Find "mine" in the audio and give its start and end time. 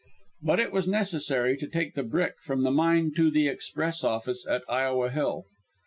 2.71-3.11